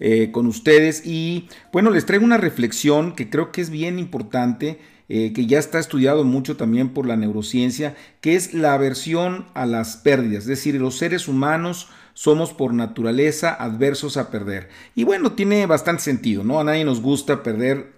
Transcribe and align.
eh, 0.00 0.30
con 0.32 0.46
ustedes 0.46 1.04
y 1.04 1.48
bueno, 1.72 1.90
les 1.90 2.06
traigo 2.06 2.24
una 2.24 2.36
reflexión 2.36 3.14
que 3.14 3.30
creo 3.30 3.52
que 3.52 3.60
es 3.60 3.70
bien 3.70 3.98
importante. 3.98 4.78
Eh, 5.08 5.32
que 5.32 5.46
ya 5.46 5.60
está 5.60 5.78
estudiado 5.78 6.24
mucho 6.24 6.56
también 6.56 6.88
por 6.88 7.06
la 7.06 7.16
neurociencia, 7.16 7.94
que 8.20 8.34
es 8.34 8.54
la 8.54 8.74
aversión 8.74 9.46
a 9.54 9.64
las 9.64 9.98
pérdidas. 9.98 10.42
Es 10.42 10.46
decir, 10.48 10.74
los 10.80 10.98
seres 10.98 11.28
humanos 11.28 11.86
somos 12.12 12.52
por 12.52 12.74
naturaleza 12.74 13.54
adversos 13.54 14.16
a 14.16 14.32
perder. 14.32 14.68
Y 14.96 15.04
bueno, 15.04 15.34
tiene 15.34 15.64
bastante 15.66 16.02
sentido, 16.02 16.42
¿no? 16.42 16.58
A 16.58 16.64
nadie 16.64 16.84
nos 16.84 17.02
gusta 17.02 17.44
perder 17.44 17.92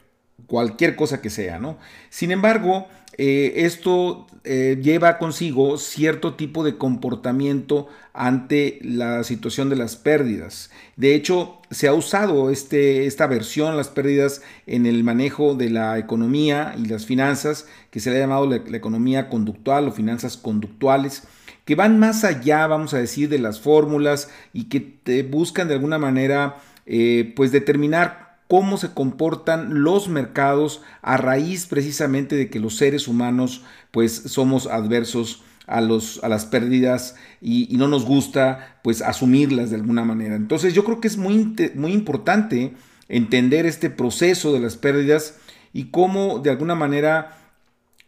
cualquier 0.46 0.96
cosa 0.96 1.22
que 1.22 1.30
sea, 1.30 1.58
¿no? 1.58 1.78
Sin 2.10 2.30
embargo, 2.30 2.88
eh, 3.16 3.64
esto 3.64 4.26
eh, 4.44 4.78
lleva 4.80 5.18
consigo 5.18 5.76
cierto 5.78 6.34
tipo 6.34 6.62
de 6.62 6.76
comportamiento 6.76 7.88
ante 8.12 8.78
la 8.82 9.24
situación 9.24 9.70
de 9.70 9.76
las 9.76 9.96
pérdidas. 9.96 10.70
De 10.96 11.14
hecho, 11.14 11.58
se 11.70 11.88
ha 11.88 11.94
usado 11.94 12.50
este, 12.50 13.06
esta 13.06 13.26
versión, 13.26 13.76
las 13.76 13.88
pérdidas, 13.88 14.42
en 14.66 14.86
el 14.86 15.04
manejo 15.04 15.54
de 15.54 15.70
la 15.70 15.98
economía 15.98 16.74
y 16.78 16.86
las 16.86 17.06
finanzas, 17.06 17.66
que 17.90 18.00
se 18.00 18.10
le 18.10 18.16
ha 18.16 18.20
llamado 18.20 18.46
la, 18.46 18.56
economía 18.56 19.28
conductual 19.28 19.88
o 19.88 19.92
finanzas 19.92 20.36
conductuales 20.36 21.24
que 21.64 21.74
van 21.74 21.98
más 21.98 22.24
allá, 22.24 22.66
vamos 22.66 22.94
a 22.94 22.98
decir, 22.98 23.28
de 23.28 23.38
las 23.38 23.60
fórmulas 23.60 24.30
y 24.54 24.70
que 24.70 24.80
te 24.80 25.22
buscan 25.22 25.68
de 25.68 25.74
alguna 25.74 25.98
manera, 25.98 26.56
eh, 26.86 27.34
pues 27.36 27.52
determinar 27.52 28.27
cómo 28.48 28.78
se 28.78 28.92
comportan 28.92 29.82
los 29.82 30.08
mercados 30.08 30.82
a 31.02 31.18
raíz 31.18 31.66
precisamente 31.66 32.34
de 32.34 32.48
que 32.48 32.60
los 32.60 32.76
seres 32.76 33.06
humanos 33.06 33.62
pues 33.90 34.12
somos 34.12 34.66
adversos 34.66 35.44
a, 35.66 35.82
los, 35.82 36.24
a 36.24 36.28
las 36.28 36.46
pérdidas 36.46 37.14
y, 37.40 37.68
no 37.76 37.86
nos 37.88 38.06
gusta 38.06 38.80
pues 38.82 39.02
asumirlas 39.02 39.70
de 39.70 39.76
alguna 39.76 40.04
manera. 40.04 40.34
Entonces 40.34 40.74
yo 40.74 40.84
creo 40.84 41.00
que 41.00 41.08
es 41.08 41.18
muy, 41.18 41.54
muy 41.74 41.92
importante 41.92 42.74
entender 43.08 43.66
este 43.66 43.90
proceso 43.90 44.52
de 44.52 44.60
las 44.60 44.76
pérdidas 44.76 45.36
y 45.72 45.90
cómo 45.90 46.38
de 46.38 46.50
alguna 46.50 46.74
manera 46.74 47.36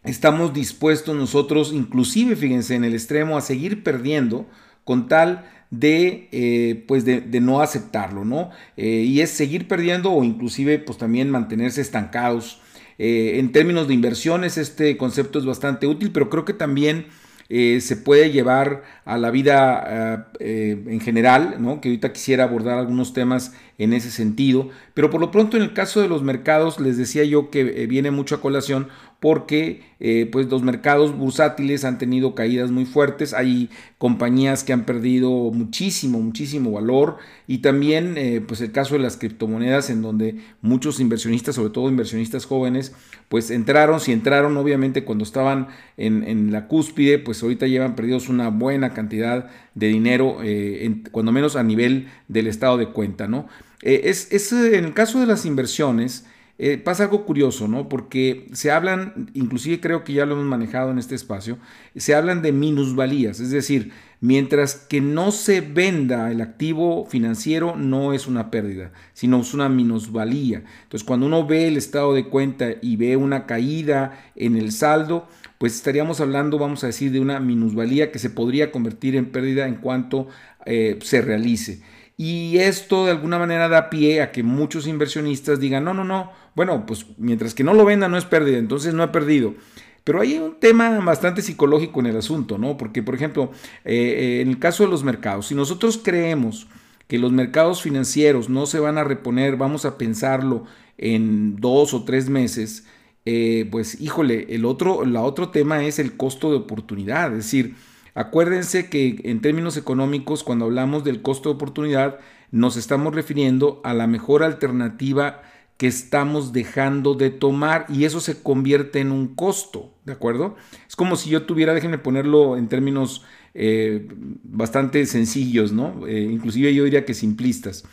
estamos 0.04 0.54
dispuestos 0.54 1.14
nosotros, 1.14 1.72
inclusive 1.74 2.34
fíjense 2.34 2.74
en 2.74 2.84
el 2.84 2.94
extremo, 2.94 3.36
a 3.36 3.42
seguir 3.42 3.84
perdiendo 3.84 4.48
con 4.90 5.06
tal 5.06 5.44
de, 5.70 6.28
eh, 6.32 6.84
pues 6.88 7.04
de, 7.04 7.40
no 7.40 7.60
aceptarlo, 7.60 8.24
¿no? 8.24 8.50
Eh, 8.76 9.04
y 9.06 9.20
es 9.20 9.30
seguir 9.30 9.68
perdiendo 9.68 10.10
o 10.10 10.24
inclusive 10.24 10.80
pues 10.80 10.98
también 10.98 11.30
mantenerse 11.30 11.80
estancados. 11.80 12.60
Eh, 12.98 13.38
en 13.38 13.52
términos 13.52 13.86
de 13.86 13.94
inversiones 13.94 14.58
este 14.58 14.96
concepto 14.96 15.38
es 15.38 15.44
bastante 15.44 15.86
útil, 15.86 16.10
pero 16.10 16.28
creo 16.28 16.44
que 16.44 16.54
también 16.54 17.06
se 17.48 17.96
puede 17.96 18.30
llevar 18.30 18.82
a 19.12 19.18
la 19.18 19.30
vida 19.30 20.30
en 20.38 21.00
general, 21.00 21.56
¿no? 21.58 21.80
que 21.80 21.88
ahorita 21.88 22.12
quisiera 22.12 22.44
abordar 22.44 22.78
algunos 22.78 23.12
temas 23.12 23.54
en 23.78 23.92
ese 23.92 24.10
sentido, 24.10 24.68
pero 24.94 25.10
por 25.10 25.20
lo 25.20 25.30
pronto 25.30 25.56
en 25.56 25.62
el 25.62 25.72
caso 25.72 26.00
de 26.00 26.08
los 26.08 26.22
mercados 26.22 26.80
les 26.80 26.98
decía 26.98 27.24
yo 27.24 27.50
que 27.50 27.86
viene 27.86 28.10
mucho 28.10 28.34
a 28.34 28.40
colación 28.40 28.88
porque 29.20 29.82
eh, 30.00 30.28
pues 30.32 30.48
los 30.48 30.62
mercados 30.62 31.16
bursátiles 31.16 31.84
han 31.84 31.98
tenido 31.98 32.34
caídas 32.34 32.70
muy 32.70 32.86
fuertes, 32.86 33.34
hay 33.34 33.68
compañías 33.98 34.64
que 34.64 34.72
han 34.72 34.86
perdido 34.86 35.28
muchísimo, 35.52 36.20
muchísimo 36.20 36.72
valor. 36.72 37.18
Y 37.46 37.58
también 37.58 38.16
eh, 38.16 38.40
pues 38.40 38.62
el 38.62 38.72
caso 38.72 38.94
de 38.94 39.00
las 39.00 39.18
criptomonedas 39.18 39.90
en 39.90 40.00
donde 40.00 40.36
muchos 40.62 41.00
inversionistas, 41.00 41.56
sobre 41.56 41.68
todo 41.70 41.90
inversionistas 41.90 42.46
jóvenes, 42.46 42.94
pues 43.28 43.50
entraron, 43.50 44.00
si 44.00 44.12
entraron 44.12 44.56
obviamente 44.56 45.04
cuando 45.04 45.24
estaban 45.24 45.68
en, 45.98 46.50
la 46.50 46.66
cúspide, 46.66 47.18
pues 47.18 47.42
ahorita 47.42 47.66
llevan 47.66 47.94
perdidos 47.94 48.30
una 48.30 48.48
buena 48.48 48.94
cantidad 48.94 48.99
de 49.08 49.86
dinero, 49.88 50.38
eh, 50.42 51.02
cuando 51.10 51.32
menos 51.32 51.56
a 51.56 51.62
nivel 51.62 52.08
del 52.28 52.46
estado 52.46 52.76
de 52.76 52.88
cuenta, 52.88 53.26
¿no? 53.28 53.48
es, 53.82 54.30
es 54.30 54.52
en 54.52 54.84
el 54.84 54.92
caso 54.92 55.20
de 55.20 55.26
las 55.26 55.46
inversiones, 55.46 56.26
eh, 56.62 56.76
pasa 56.76 57.04
algo 57.04 57.24
curioso, 57.24 57.68
¿no? 57.68 57.88
Porque 57.88 58.46
se 58.52 58.70
hablan, 58.70 59.30
inclusive 59.32 59.80
creo 59.80 60.04
que 60.04 60.12
ya 60.12 60.26
lo 60.26 60.34
hemos 60.34 60.44
manejado 60.44 60.90
en 60.90 60.98
este 60.98 61.14
espacio, 61.14 61.56
se 61.96 62.14
hablan 62.14 62.42
de 62.42 62.52
minusvalías, 62.52 63.40
es 63.40 63.50
decir, 63.50 63.92
mientras 64.20 64.74
que 64.74 65.00
no 65.00 65.32
se 65.32 65.62
venda 65.62 66.30
el 66.30 66.42
activo 66.42 67.06
financiero, 67.06 67.76
no 67.76 68.12
es 68.12 68.26
una 68.26 68.50
pérdida, 68.50 68.92
sino 69.14 69.40
es 69.40 69.54
una 69.54 69.70
minusvalía. 69.70 70.62
Entonces, 70.82 71.02
cuando 71.02 71.24
uno 71.24 71.46
ve 71.46 71.66
el 71.66 71.78
estado 71.78 72.12
de 72.12 72.26
cuenta 72.26 72.74
y 72.82 72.96
ve 72.96 73.16
una 73.16 73.46
caída 73.46 74.20
en 74.36 74.58
el 74.58 74.70
saldo, 74.70 75.28
pues 75.60 75.74
estaríamos 75.74 76.22
hablando, 76.22 76.58
vamos 76.58 76.84
a 76.84 76.86
decir, 76.86 77.12
de 77.12 77.20
una 77.20 77.38
minusvalía 77.38 78.10
que 78.10 78.18
se 78.18 78.30
podría 78.30 78.72
convertir 78.72 79.14
en 79.14 79.26
pérdida 79.26 79.66
en 79.66 79.74
cuanto 79.74 80.26
eh, 80.64 80.98
se 81.02 81.20
realice. 81.20 81.82
Y 82.16 82.56
esto 82.56 83.04
de 83.04 83.10
alguna 83.10 83.38
manera 83.38 83.68
da 83.68 83.90
pie 83.90 84.22
a 84.22 84.32
que 84.32 84.42
muchos 84.42 84.86
inversionistas 84.86 85.60
digan, 85.60 85.84
no, 85.84 85.92
no, 85.92 86.02
no, 86.02 86.32
bueno, 86.54 86.86
pues 86.86 87.04
mientras 87.18 87.52
que 87.52 87.62
no 87.62 87.74
lo 87.74 87.84
venda 87.84 88.08
no 88.08 88.16
es 88.16 88.24
pérdida, 88.24 88.56
entonces 88.56 88.94
no 88.94 89.02
he 89.02 89.08
perdido. 89.08 89.54
Pero 90.02 90.22
hay 90.22 90.38
un 90.38 90.58
tema 90.58 90.98
bastante 91.00 91.42
psicológico 91.42 92.00
en 92.00 92.06
el 92.06 92.16
asunto, 92.16 92.56
¿no? 92.56 92.78
Porque, 92.78 93.02
por 93.02 93.14
ejemplo, 93.14 93.52
eh, 93.84 93.94
eh, 93.94 94.40
en 94.40 94.48
el 94.48 94.58
caso 94.58 94.84
de 94.84 94.88
los 94.88 95.04
mercados, 95.04 95.48
si 95.48 95.54
nosotros 95.54 96.00
creemos 96.02 96.68
que 97.06 97.18
los 97.18 97.32
mercados 97.32 97.82
financieros 97.82 98.48
no 98.48 98.64
se 98.64 98.80
van 98.80 98.96
a 98.96 99.04
reponer, 99.04 99.58
vamos 99.58 99.84
a 99.84 99.98
pensarlo 99.98 100.64
en 100.96 101.56
dos 101.56 101.92
o 101.92 102.04
tres 102.04 102.30
meses, 102.30 102.86
eh, 103.24 103.68
pues 103.70 104.00
híjole, 104.00 104.46
el 104.54 104.64
otro, 104.64 105.04
la 105.04 105.22
otro 105.22 105.50
tema 105.50 105.84
es 105.84 105.98
el 105.98 106.16
costo 106.16 106.50
de 106.50 106.56
oportunidad, 106.56 107.30
es 107.32 107.44
decir, 107.44 107.74
Acuérdense 108.14 108.88
que 108.88 109.20
en 109.24 109.40
términos 109.40 109.76
económicos, 109.76 110.42
cuando 110.42 110.64
hablamos 110.64 111.04
del 111.04 111.22
costo 111.22 111.48
de 111.48 111.54
oportunidad, 111.54 112.18
nos 112.50 112.76
estamos 112.76 113.14
refiriendo 113.14 113.80
a 113.84 113.94
la 113.94 114.06
mejor 114.06 114.42
alternativa 114.42 115.42
que 115.76 115.86
estamos 115.86 116.52
dejando 116.52 117.14
de 117.14 117.30
tomar 117.30 117.86
y 117.88 118.04
eso 118.04 118.20
se 118.20 118.42
convierte 118.42 119.00
en 119.00 119.12
un 119.12 119.34
costo, 119.34 119.94
¿de 120.04 120.12
acuerdo? 120.12 120.56
Es 120.86 120.96
como 120.96 121.16
si 121.16 121.30
yo 121.30 121.44
tuviera, 121.44 121.72
déjenme 121.72 121.96
ponerlo 121.96 122.56
en 122.56 122.68
términos 122.68 123.24
eh, 123.54 124.06
bastante 124.42 125.06
sencillos, 125.06 125.72
¿no? 125.72 126.06
Eh, 126.06 126.28
inclusive 126.30 126.74
yo 126.74 126.84
diría 126.84 127.06
que 127.06 127.14
simplistas. 127.14 127.84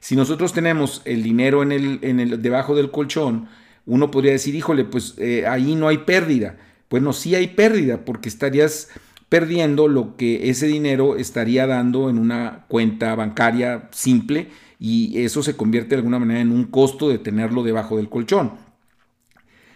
Si 0.00 0.16
nosotros 0.16 0.52
tenemos 0.52 1.02
el 1.04 1.22
dinero 1.22 1.62
en 1.62 1.72
el, 1.72 1.98
en 2.02 2.20
el, 2.20 2.40
debajo 2.40 2.74
del 2.74 2.90
colchón, 2.90 3.48
uno 3.86 4.10
podría 4.10 4.32
decir, 4.32 4.54
híjole, 4.54 4.84
pues 4.84 5.14
eh, 5.18 5.46
ahí 5.46 5.74
no 5.74 5.88
hay 5.88 5.98
pérdida. 5.98 6.56
Bueno, 6.90 7.12
sí 7.12 7.34
hay 7.34 7.48
pérdida 7.48 8.04
porque 8.04 8.28
estarías 8.28 8.88
perdiendo 9.28 9.88
lo 9.88 10.16
que 10.16 10.48
ese 10.50 10.66
dinero 10.66 11.16
estaría 11.16 11.66
dando 11.66 12.08
en 12.08 12.18
una 12.18 12.66
cuenta 12.68 13.14
bancaria 13.14 13.88
simple 13.90 14.48
y 14.78 15.18
eso 15.22 15.42
se 15.42 15.56
convierte 15.56 15.90
de 15.90 15.96
alguna 15.96 16.18
manera 16.18 16.40
en 16.40 16.52
un 16.52 16.64
costo 16.64 17.08
de 17.08 17.18
tenerlo 17.18 17.62
debajo 17.62 17.96
del 17.96 18.08
colchón. 18.08 18.52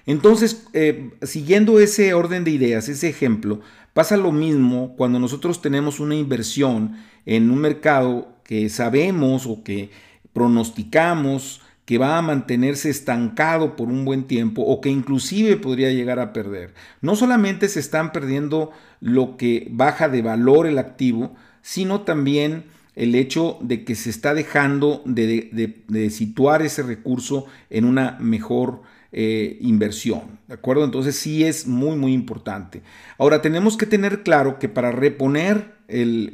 Entonces, 0.07 0.67
eh, 0.73 1.11
siguiendo 1.23 1.81
ese 1.81 2.15
orden 2.15 2.45
de 2.45 2.53
ideas, 2.53 2.89
ese 2.89 3.09
ejemplo, 3.09 3.61
pasa 3.93 4.17
lo 4.17 4.33
mismo 4.33 4.95
cuando 4.97 5.19
nosotros 5.19 5.61
tenemos 5.61 6.01
una 6.01 6.15
inversión 6.15 6.97
en 7.27 7.51
un 7.51 7.59
mercado 7.59 8.37
que 8.45 8.69
sabemos 8.71 9.47
o 9.47 9.63
que 9.63 9.91
pronosticamos 10.33 11.61
que 11.89 11.97
va 11.97 12.19
a 12.19 12.23
mantenerse 12.23 12.91
estancado 12.91 13.75
por 13.75 13.89
un 13.89 14.05
buen 14.05 14.25
tiempo 14.25 14.61
o 14.61 14.83
que 14.83 14.91
inclusive 14.91 15.57
podría 15.57 15.91
llegar 15.91 16.19
a 16.19 16.35
perder. 16.35 16.75
No 17.01 17.17
solamente 17.17 17.67
se 17.71 17.81
están 17.81 18.13
perdiendo 18.13 18.73
lo 19.01 19.39
que 19.39 19.69
baja 19.71 20.11
de 20.11 20.21
valor 20.21 20.67
el 20.67 20.77
activo, 20.77 21.35
sino 21.63 22.03
también 22.03 22.65
el 22.95 23.15
hecho 23.15 23.57
de 23.63 23.85
que 23.85 23.95
se 23.95 24.11
está 24.11 24.35
dejando 24.35 25.01
de, 25.07 26.11
situar 26.11 26.61
ese 26.61 26.83
recurso 26.83 27.47
en 27.71 27.87
una 27.87 28.19
mejor 28.21 28.83
eh, 29.11 29.57
inversión. 29.63 30.41
¿De 30.47 30.53
acuerdo? 30.53 30.85
Entonces 30.85 31.17
sí 31.17 31.43
es 31.45 31.67
muy, 31.67 31.97
muy 31.97 32.13
importante. 32.13 32.83
Ahora 33.17 33.41
tenemos 33.41 33.79
que 33.79 33.87
tener 33.87 34.25
claro 34.25 34.59
que 34.59 34.69
para 34.69 34.93
reponer 34.93 35.73
el, 35.89 36.29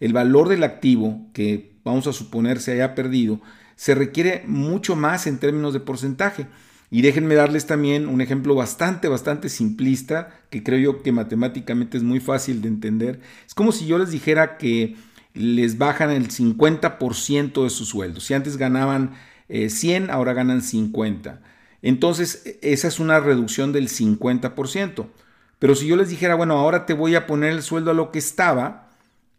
el 0.00 0.12
valor 0.12 0.48
del 0.48 0.64
activo 0.64 1.28
que 1.32 1.74
vamos 1.84 2.08
a 2.08 2.12
suponer 2.12 2.58
se 2.58 2.72
haya 2.72 2.96
perdido, 2.96 3.40
se 3.76 3.94
requiere 3.94 4.44
mucho 4.46 4.96
más 4.96 5.26
en 5.26 5.38
términos 5.38 5.72
de 5.72 5.80
porcentaje. 5.80 6.46
Y 6.90 7.02
déjenme 7.02 7.34
darles 7.34 7.66
también 7.66 8.08
un 8.08 8.20
ejemplo 8.20 8.54
bastante, 8.54 9.08
bastante 9.08 9.48
simplista, 9.48 10.40
que 10.50 10.62
creo 10.62 10.78
yo 10.78 11.02
que 11.02 11.12
matemáticamente 11.12 11.96
es 11.96 12.02
muy 12.02 12.20
fácil 12.20 12.62
de 12.62 12.68
entender. 12.68 13.20
Es 13.46 13.54
como 13.54 13.72
si 13.72 13.86
yo 13.86 13.98
les 13.98 14.10
dijera 14.10 14.58
que 14.58 14.96
les 15.32 15.78
bajan 15.78 16.10
el 16.10 16.28
50% 16.28 17.64
de 17.64 17.70
su 17.70 17.84
sueldo. 17.84 18.20
Si 18.20 18.34
antes 18.34 18.56
ganaban 18.56 19.14
100, 19.48 20.10
ahora 20.10 20.34
ganan 20.34 20.62
50. 20.62 21.40
Entonces, 21.82 22.58
esa 22.62 22.88
es 22.88 23.00
una 23.00 23.20
reducción 23.20 23.72
del 23.72 23.88
50%. 23.88 25.06
Pero 25.58 25.74
si 25.74 25.86
yo 25.86 25.96
les 25.96 26.08
dijera, 26.08 26.34
bueno, 26.34 26.54
ahora 26.54 26.86
te 26.86 26.94
voy 26.94 27.14
a 27.14 27.26
poner 27.26 27.52
el 27.52 27.62
sueldo 27.62 27.90
a 27.90 27.94
lo 27.94 28.10
que 28.10 28.18
estaba, 28.18 28.83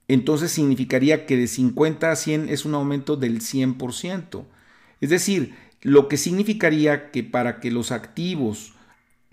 entonces 0.08 0.52
significaría 0.52 1.26
que 1.26 1.38
de 1.38 1.48
50 1.48 2.12
a 2.12 2.16
100 2.16 2.50
es 2.50 2.66
un 2.66 2.76
aumento 2.76 3.16
del 3.16 3.42
100%. 3.42 4.44
Es 5.02 5.10
decir, 5.10 5.56
lo 5.82 6.08
que 6.08 6.18
significaría 6.18 7.12
que 7.12 7.24
para 7.24 7.60
que 7.60 7.72
los 7.72 7.92
activos 7.92 8.74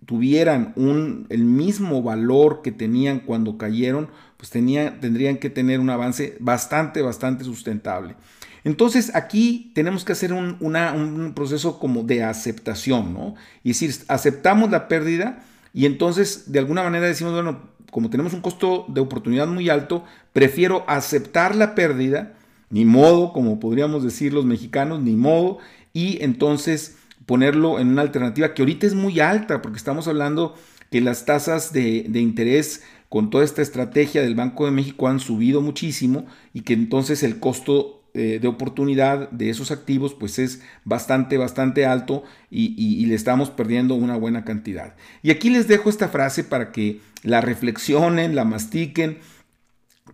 tuvieran 0.07 0.73
un, 0.77 1.27
el 1.29 1.45
mismo 1.45 2.03
valor 2.03 2.63
que 2.63 2.73
tenían 2.73 3.21
cuando 3.21 3.57
cayeron, 3.57 4.09
pues 4.37 4.51
tendrían 4.51 5.39
que 5.39 5.51
tener 5.51 5.81
un 5.81 5.91
avance 5.91 6.37
bastante, 6.41 7.03
bastante 7.03 7.45
sustentable. 7.45 8.17
Entonces 8.65 9.15
aquí 9.15 9.73
tenemos 9.75 10.05
que 10.05 10.13
hacer 10.13 10.33
un, 10.33 10.57
un 10.61 11.33
proceso 11.35 11.79
como 11.79 12.03
de 12.03 12.23
aceptación, 12.23 13.13
¿no? 13.13 13.35
Y 13.65 13.71
decir, 13.71 13.95
aceptamos 14.09 14.71
la 14.71 14.89
pérdida 14.89 15.45
y 15.75 15.87
entonces 15.87 16.53
de 16.53 16.59
alguna 16.59 16.83
manera 16.83 17.07
decimos, 17.07 17.33
bueno, 17.33 17.71
como 17.93 18.09
tenemos 18.09 18.33
un 18.33 18.41
costo 18.41 18.87
de 18.89 19.03
oportunidad 19.03 19.47
muy 19.47 19.69
alto, 19.69 20.03
prefiero 20.33 20.83
aceptar 20.89 21.55
la 21.55 21.75
pérdida, 21.75 22.33
ni 22.71 22.87
modo, 22.87 23.35
como 23.35 23.61
podríamos 23.61 24.03
decir 24.03 24.33
los 24.33 24.47
mexicanos, 24.47 25.03
ni 25.03 25.12
modo, 25.12 25.59
y 25.93 26.17
entonces 26.25 26.97
ponerlo 27.27 27.79
en 27.79 27.89
una 27.89 28.00
alternativa 28.00 28.55
que 28.55 28.62
ahorita 28.62 28.87
es 28.87 28.94
muy 28.94 29.21
alta, 29.21 29.61
porque 29.61 29.77
estamos 29.77 30.09
hablando 30.09 30.55
que 30.91 31.03
las 31.03 31.27
tasas 31.27 31.75
de, 31.75 32.09
interés 32.15 32.83
con 33.11 33.29
toda 33.29 33.44
esta 33.44 33.61
estrategia 33.61 34.23
del 34.23 34.37
Banco 34.37 34.65
de 34.65 34.71
México 34.71 35.06
han 35.06 35.21
subido 35.21 35.61
muchísimo 35.61 36.25
y 36.55 36.62
que 36.62 36.73
entonces 36.73 37.23
el 37.23 37.41
costo 37.41 38.01
eh, 38.14 38.38
de 38.41 38.49
oportunidad 38.49 39.31
de 39.31 39.49
esos 39.49 39.70
activos 39.70 40.12
pues 40.12 40.38
es 40.38 40.61
bastante, 40.85 41.38
bastante 41.38 41.87
alto 41.87 42.25
y, 42.50 42.75
y, 42.76 43.06
le 43.06 43.14
estamos 43.14 43.49
perdiendo 43.49 43.94
una 43.94 44.17
buena 44.17 44.44
cantidad. 44.44 44.94
Y 45.23 45.31
aquí 45.31 45.49
les 45.49 45.67
dejo 45.67 45.88
esta 45.88 46.09
frase 46.09 46.44
para 46.44 46.73
que 46.73 47.00
la 47.23 47.41
reflexionen, 47.41 48.35
la 48.35 48.44
mastiquen, 48.44 49.19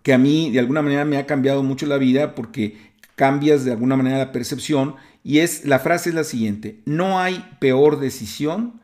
que 0.01 0.13
a 0.13 0.17
mí 0.17 0.49
de 0.49 0.59
alguna 0.59 0.81
manera 0.81 1.03
me 1.03 1.17
ha 1.17 1.25
cambiado 1.25 1.61
mucho 1.61 1.87
la 1.87 1.97
vida 1.97 2.35
porque 2.35 2.77
cambias 3.15 3.65
de 3.65 3.73
alguna 3.73 3.97
manera 3.97 4.17
la 4.17 4.31
percepción 4.31 4.95
y 5.23 5.39
es 5.39 5.65
la 5.65 5.79
frase 5.79 6.09
es 6.09 6.15
la 6.15 6.23
siguiente, 6.23 6.79
no 6.85 7.19
hay 7.19 7.45
peor 7.59 7.99
decisión 7.99 8.79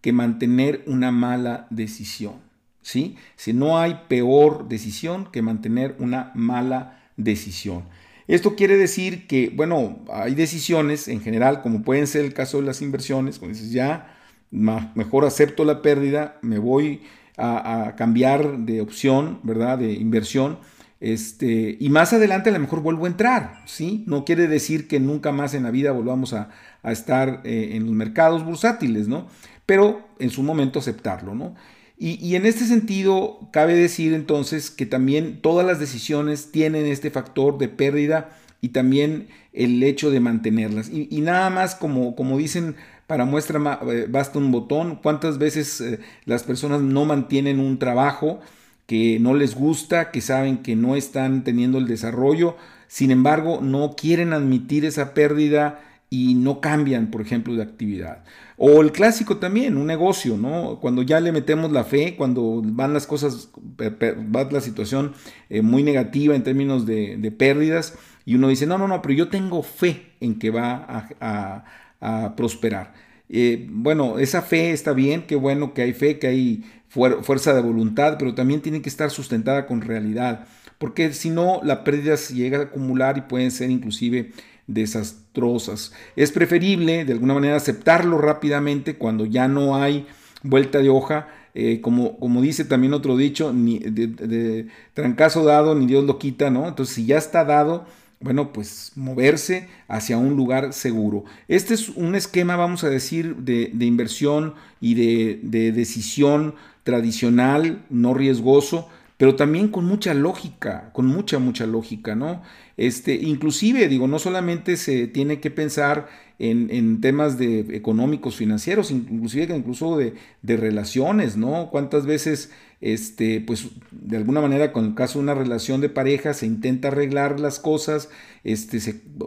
que 0.00 0.12
mantener 0.12 0.84
una 0.86 1.10
mala 1.10 1.66
decisión, 1.70 2.34
¿sí? 2.82 3.16
Si 3.36 3.52
no 3.52 3.78
hay 3.78 4.02
peor 4.08 4.68
decisión 4.68 5.26
que 5.32 5.42
mantener 5.42 5.96
una 5.98 6.30
mala 6.34 7.00
decisión. 7.16 7.84
Esto 8.30 8.54
quiere 8.54 8.76
decir 8.76 9.26
que, 9.26 9.52
bueno, 9.52 10.04
hay 10.12 10.36
decisiones 10.36 11.08
en 11.08 11.20
general, 11.20 11.62
como 11.62 11.82
pueden 11.82 12.06
ser 12.06 12.24
el 12.24 12.32
caso 12.32 12.60
de 12.60 12.66
las 12.66 12.80
inversiones, 12.80 13.40
cuando 13.40 13.58
dices, 13.58 13.72
ya, 13.72 14.16
mejor 14.50 15.24
acepto 15.24 15.64
la 15.64 15.82
pérdida, 15.82 16.38
me 16.40 16.58
voy 16.58 17.02
a, 17.36 17.94
cambiar 17.96 18.58
de 18.58 18.82
opción, 18.82 19.40
¿verdad? 19.42 19.78
De 19.78 19.94
inversión 19.94 20.58
este, 21.00 21.76
y 21.80 21.88
más 21.88 22.12
adelante 22.12 22.50
a 22.50 22.52
lo 22.52 22.60
mejor 22.60 22.82
vuelvo 22.82 23.06
a 23.06 23.08
entrar, 23.08 23.62
¿sí? 23.64 24.04
No 24.06 24.24
quiere 24.24 24.46
decir 24.46 24.86
que 24.86 25.00
nunca 25.00 25.32
más 25.32 25.54
en 25.54 25.64
la 25.64 25.72
vida 25.72 25.90
volvamos 25.90 26.32
a, 26.32 26.50
estar 26.84 27.40
eh, 27.42 27.70
en 27.72 27.84
los 27.86 27.94
mercados 27.94 28.44
bursátiles, 28.44 29.08
¿no? 29.08 29.26
Pero 29.66 30.06
en 30.20 30.30
su 30.30 30.44
momento 30.44 30.78
aceptarlo, 30.78 31.34
¿no? 31.34 31.56
Y, 32.02 32.34
en 32.34 32.46
este 32.46 32.64
sentido, 32.64 33.50
cabe 33.52 33.74
decir 33.74 34.14
entonces 34.14 34.70
que 34.70 34.86
también 34.86 35.42
todas 35.42 35.66
las 35.66 35.78
decisiones 35.78 36.50
tienen 36.50 36.86
este 36.86 37.10
factor 37.10 37.58
de 37.58 37.68
pérdida 37.68 38.30
y 38.62 38.70
también 38.70 39.28
el 39.52 39.82
hecho 39.82 40.10
de 40.10 40.18
mantenerlas. 40.18 40.88
Y, 40.88 41.20
nada 41.20 41.50
más 41.50 41.74
como, 41.74 42.16
como 42.16 42.38
dicen, 42.38 42.76
para 43.06 43.26
muestra 43.26 43.80
eh, 43.86 44.06
basta 44.08 44.38
un 44.38 44.50
botón, 44.50 44.98
cuántas 45.02 45.36
veces 45.36 45.82
eh, 45.82 46.00
las 46.24 46.42
personas 46.42 46.80
no 46.80 47.04
mantienen 47.04 47.60
un 47.60 47.78
trabajo, 47.78 48.40
que 48.86 49.18
no 49.20 49.34
les 49.34 49.54
gusta, 49.54 50.10
que 50.10 50.22
saben 50.22 50.62
que 50.62 50.76
no 50.76 50.96
están 50.96 51.44
teniendo 51.44 51.76
el 51.76 51.86
desarrollo, 51.86 52.56
sin 52.88 53.10
embargo 53.10 53.60
no 53.60 53.94
quieren 53.94 54.32
admitir 54.32 54.86
esa 54.86 55.12
pérdida 55.12 55.82
y 56.12 56.34
no 56.34 56.60
cambian, 56.60 57.12
por 57.12 57.20
ejemplo, 57.20 57.54
de 57.54 57.62
actividad. 57.62 58.24
O 58.56 58.82
el 58.82 58.90
clásico 58.90 59.36
también, 59.36 59.76
un 59.76 59.86
negocio, 59.86 60.36
¿no? 60.36 60.80
Cuando 60.80 61.02
ya 61.02 61.20
le 61.20 61.30
metemos 61.30 61.70
la 61.70 61.84
fe, 61.84 62.16
cuando 62.16 62.60
van 62.64 62.92
las 62.92 63.06
cosas, 63.06 63.48
va 63.80 64.48
la 64.50 64.60
situación 64.60 65.12
eh, 65.48 65.62
muy 65.62 65.84
negativa 65.84 66.34
en 66.34 66.42
términos 66.42 66.84
de, 66.84 67.34
pérdidas, 67.38 67.96
y 68.26 68.34
uno 68.34 68.48
dice, 68.48 68.66
no, 68.66 68.76
no, 68.76 68.88
no, 68.88 69.00
pero 69.00 69.14
yo 69.14 69.28
tengo 69.28 69.62
fe 69.62 70.12
en 70.20 70.38
que 70.38 70.50
va 70.50 71.06
a, 71.20 72.34
prosperar. 72.36 72.92
Eh, 73.28 73.68
bueno, 73.70 74.18
esa 74.18 74.42
fe 74.42 74.72
está 74.72 74.92
bien, 74.92 75.22
qué 75.26 75.36
bueno 75.36 75.74
que 75.74 75.82
hay 75.82 75.92
fe, 75.92 76.18
que 76.18 76.26
hay 76.26 76.64
fuerza 76.88 77.54
de 77.54 77.62
voluntad, 77.62 78.16
pero 78.18 78.34
también 78.34 78.62
tiene 78.62 78.82
que 78.82 78.88
estar 78.88 79.10
sustentada 79.10 79.66
con 79.66 79.80
realidad, 79.80 80.46
porque 80.78 81.12
si 81.12 81.30
no, 81.30 81.60
la 81.62 81.84
pérdida 81.84 82.16
se 82.16 82.34
llega 82.34 82.58
a 82.58 82.62
acumular 82.62 83.16
y 83.18 83.20
pueden 83.22 83.50
ser 83.50 83.70
inclusive 83.70 84.32
desastrosas. 84.70 85.92
Es 86.16 86.32
preferible, 86.32 87.04
de 87.04 87.12
alguna 87.12 87.34
manera, 87.34 87.56
aceptarlo 87.56 88.18
rápidamente 88.18 88.96
cuando 88.96 89.26
ya 89.26 89.48
no 89.48 89.76
hay 89.76 90.06
vuelta 90.42 90.78
de 90.78 90.88
hoja. 90.88 91.28
Eh, 91.52 91.80
como, 91.80 92.16
como, 92.18 92.40
dice 92.42 92.64
también 92.64 92.94
otro 92.94 93.16
dicho, 93.16 93.52
ni 93.52 93.80
de, 93.80 94.68
trancazo 94.94 95.44
dado, 95.44 95.74
ni 95.74 95.86
Dios 95.86 96.04
lo 96.04 96.18
quita, 96.18 96.48
¿no? 96.48 96.68
Entonces, 96.68 96.94
si 96.94 97.06
ya 97.06 97.18
está 97.18 97.44
dado, 97.44 97.86
bueno, 98.20 98.52
pues 98.52 98.92
moverse 98.94 99.68
hacia 99.88 100.16
un 100.16 100.36
lugar 100.36 100.72
seguro. 100.72 101.24
Este 101.48 101.74
es 101.74 101.88
un 101.88 102.14
esquema, 102.14 102.54
vamos 102.54 102.84
a 102.84 102.88
decir, 102.88 103.34
de, 103.36 103.72
inversión 103.80 104.54
y 104.80 104.94
de, 104.94 105.40
de, 105.42 105.72
decisión 105.72 106.54
tradicional, 106.84 107.84
no 107.90 108.14
riesgoso, 108.14 108.88
pero 109.16 109.34
también 109.34 109.68
con 109.68 109.84
mucha 109.84 110.14
lógica, 110.14 110.90
con 110.92 111.06
mucha, 111.06 111.40
mucha 111.40 111.66
lógica, 111.66 112.14
¿no? 112.14 112.42
Este, 112.80 113.12
inclusive, 113.12 113.88
digo, 113.88 114.08
no 114.08 114.18
solamente 114.18 114.78
se 114.78 115.06
tiene 115.06 115.38
que 115.38 115.50
pensar 115.50 116.08
en, 116.38 117.02
temas 117.02 117.36
de 117.36 117.76
económicos, 117.76 118.36
financieros, 118.36 118.90
inclusive 118.90 119.54
incluso 119.54 119.98
de, 119.98 120.14
relaciones, 120.42 121.36
¿no? 121.36 121.68
¿Cuántas 121.70 122.06
veces 122.06 122.50
este, 122.80 123.42
pues 123.42 123.68
de 123.90 124.16
alguna 124.16 124.40
manera 124.40 124.72
con 124.72 124.86
el 124.86 124.94
caso 124.94 125.18
de 125.18 125.24
una 125.24 125.34
relación 125.34 125.82
de 125.82 125.90
pareja 125.90 126.32
se 126.32 126.46
intenta 126.46 126.88
arreglar 126.88 127.38
las 127.38 127.58
cosas, 127.58 128.08
este, 128.42 128.78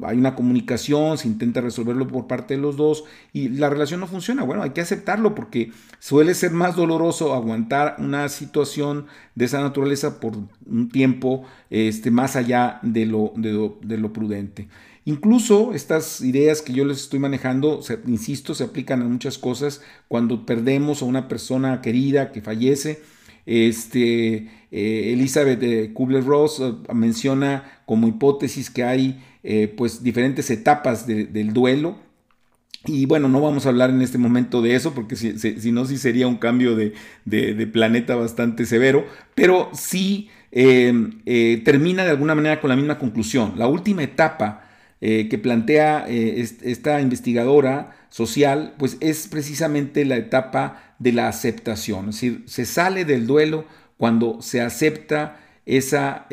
hay 0.02 0.18
una 0.18 0.34
comunicación, 0.34 1.20
se 1.20 1.28
intenta 1.28 1.62
resolverlo 1.62 2.07
por 2.07 2.26
parte 2.26 2.56
de 2.56 2.62
los 2.62 2.78
dos 2.78 3.04
y 3.31 3.50
la 3.50 3.69
relación 3.69 4.00
no 4.00 4.07
funciona. 4.07 4.42
Bueno, 4.42 4.64
hay 4.64 4.72
que 4.72 4.81
aceptarlo 4.81 5.36
porque 5.36 5.72
suele 6.00 6.33
ser 6.33 6.50
más 6.50 6.76
doloroso 6.76 7.36
aguantar 7.36 7.98
una 8.00 8.28
situación 8.30 9.06
de 9.36 9.45
esa 9.45 9.62
naturaleza 9.62 10.19
por 10.19 10.33
un 10.66 10.90
tiempo 10.90 11.45
este, 11.73 12.11
más 12.11 12.35
allá 12.35 12.77
de 12.83 13.07
lo, 13.07 13.33
de 13.35 13.97
lo, 13.97 14.13
prudente. 14.13 14.68
Incluso 15.06 15.73
estas 15.73 16.21
ideas 16.21 16.61
que 16.61 16.71
yo 16.71 16.85
les 16.85 16.99
estoy 16.99 17.18
manejando, 17.18 17.81
insisto, 18.06 18.53
se 18.53 18.65
aplican 18.65 19.01
a 19.01 19.06
muchas 19.06 19.39
cosas. 19.39 19.81
Cuando 20.07 20.45
perdemos 20.45 21.01
a 21.01 21.06
una 21.06 21.27
persona 21.27 21.81
querida 21.81 22.31
que 22.31 22.42
fallece, 22.44 23.01
este, 23.47 24.51
eh, 24.71 25.13
Elizabeth 25.13 25.94
Kubler-Ross 25.94 26.59
eh, 26.59 26.94
menciona 26.94 27.81
como 27.87 28.07
hipótesis 28.07 28.69
que 28.69 28.83
hay 28.83 29.23
eh, 29.42 29.73
pues 29.75 30.03
diferentes 30.03 30.51
etapas 30.51 31.07
del 31.07 31.53
duelo. 31.53 31.97
Y 32.85 33.07
bueno, 33.07 33.30
no 33.30 33.42
vamos 33.42 33.65
a 33.65 33.69
hablar 33.69 33.89
en 33.89 34.03
este 34.03 34.19
momento 34.19 34.61
de 34.61 34.75
eso 34.75 34.94
porque 34.94 35.15
si, 35.15 35.71
no, 35.71 35.85
sí 35.85 35.97
sería 35.97 36.27
un 36.27 36.35
cambio 36.35 36.75
de, 36.75 36.94
planeta 37.71 38.15
bastante 38.15 38.68
severo, 38.68 39.06
pero 39.33 39.71
sí 39.73 40.30
em, 40.56 41.22
termina 41.64 42.04
de 42.04 42.12
alguna 42.12 42.36
manera 42.36 42.62
con 42.62 42.69
la 42.69 42.76
misma 42.76 43.00
conclusión. 43.00 43.54
La 43.57 43.68
última 43.68 44.04
etapa 44.04 44.62
que 45.02 45.38
plantea 45.38 46.06
esta 46.07 47.02
investigadora 47.02 47.92
social, 48.10 48.74
pues 48.78 48.95
es 49.02 49.28
precisamente 49.28 50.06
la 50.06 50.16
etapa 50.16 50.95
de 51.00 51.12
la 51.12 51.28
aceptación. 51.28 52.10
Es 52.10 52.16
decir, 52.16 52.44
se 52.45 52.66
sale 52.66 53.04
del 53.04 53.28
duelo 53.28 53.66
cuando 53.98 54.42
se 54.42 54.62
acepta 54.62 55.40
esa 55.66 56.28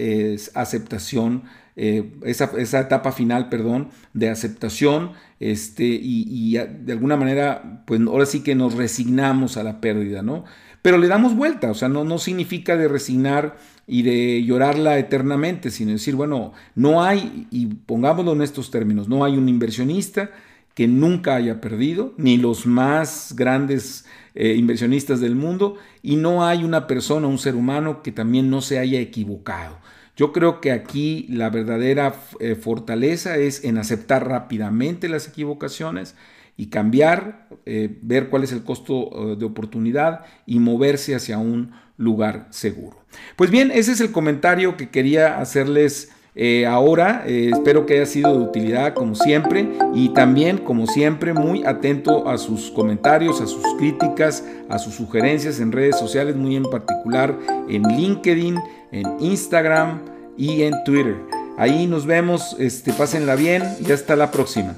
aceptación, 0.54 1.44
eh, 1.76 2.12
esa, 2.24 2.80
etapa 2.80 3.12
final, 3.12 3.48
perdón, 3.48 3.90
de 4.12 4.28
aceptación, 4.28 5.12
este, 5.38 5.84
y, 5.84 6.56
de 6.56 6.92
alguna 6.92 7.16
manera, 7.16 7.82
pues 7.86 8.00
ahora 8.00 8.26
sí 8.26 8.42
que 8.42 8.54
nos 8.54 8.74
resignamos 8.74 9.56
a 9.56 9.62
la 9.62 9.80
pérdida, 9.80 10.22
¿no? 10.22 10.44
Pero 10.82 10.98
le 10.98 11.08
damos 11.08 11.34
vuelta, 11.34 11.70
o 11.70 11.74
sea, 11.74 11.88
no, 11.88 12.04
no 12.04 12.18
significa 12.18 12.76
de 12.76 12.88
resignar 12.88 13.56
y 13.86 14.02
de 14.02 14.44
llorarla 14.44 14.98
eternamente, 14.98 15.70
sino 15.70 15.92
decir, 15.92 16.14
bueno, 16.14 16.52
no 16.74 17.02
hay, 17.02 17.46
y 17.50 17.66
pongámoslo 17.66 18.32
en 18.32 18.42
estos 18.42 18.70
términos, 18.70 19.08
no 19.08 19.24
hay 19.24 19.36
un 19.36 19.48
inversionista 19.48 20.30
que 20.74 20.88
nunca 20.88 21.34
haya 21.34 21.60
perdido, 21.60 22.14
ni 22.16 22.36
los 22.36 22.66
más 22.66 23.34
grandes 23.36 24.06
eh, 24.34 24.54
inversionistas 24.56 25.20
del 25.20 25.34
mundo, 25.34 25.76
y 26.02 26.16
no 26.16 26.46
hay 26.46 26.64
una 26.64 26.86
persona, 26.86 27.26
un 27.26 27.38
ser 27.38 27.56
humano 27.56 28.02
que 28.02 28.12
también 28.12 28.48
no 28.48 28.62
se 28.62 28.78
haya 28.78 29.00
equivocado. 29.00 29.76
Yo 30.20 30.34
creo 30.34 30.60
que 30.60 30.70
aquí 30.70 31.24
la 31.30 31.48
verdadera 31.48 32.14
eh, 32.40 32.54
fortaleza 32.54 33.38
es 33.38 33.64
en 33.64 33.78
aceptar 33.78 34.28
rápidamente 34.28 35.08
las 35.08 35.26
equivocaciones 35.26 36.14
y 36.58 36.66
cambiar, 36.66 37.48
eh, 37.64 37.96
ver 38.02 38.28
cuál 38.28 38.44
es 38.44 38.52
el 38.52 38.62
costo 38.62 39.34
de 39.38 39.46
oportunidad 39.46 40.26
y 40.44 40.58
moverse 40.58 41.14
hacia 41.14 41.38
un 41.38 41.72
lugar 41.96 42.48
seguro. 42.50 43.02
Pues 43.36 43.50
bien, 43.50 43.70
ese 43.70 43.92
es 43.92 44.02
el 44.02 44.12
comentario 44.12 44.76
que 44.76 44.90
quería 44.90 45.40
hacerles 45.40 46.10
eh, 46.34 46.66
ahora. 46.66 47.24
Eh, 47.26 47.50
espero 47.52 47.86
que 47.86 47.94
haya 47.94 48.06
sido 48.06 48.32
de 48.32 48.44
utilidad 48.44 48.94
como 48.94 49.14
siempre 49.14 49.68
y 49.94 50.10
también 50.10 50.58
como 50.58 50.86
siempre 50.86 51.32
muy 51.32 51.64
atento 51.64 52.28
a 52.28 52.38
sus 52.38 52.70
comentarios, 52.70 53.40
a 53.40 53.46
sus 53.46 53.64
críticas, 53.78 54.44
a 54.68 54.78
sus 54.78 54.94
sugerencias 54.94 55.60
en 55.60 55.72
redes 55.72 55.98
sociales, 55.98 56.36
muy 56.36 56.56
en 56.56 56.64
particular 56.64 57.36
en 57.68 57.82
LinkedIn, 57.82 58.58
en 58.92 59.06
Instagram 59.20 60.00
y 60.36 60.62
en 60.62 60.74
Twitter. 60.84 61.16
Ahí 61.58 61.86
nos 61.86 62.06
vemos, 62.06 62.56
este, 62.58 62.92
pásenla 62.92 63.34
bien 63.34 63.62
y 63.86 63.92
hasta 63.92 64.16
la 64.16 64.30
próxima. 64.30 64.74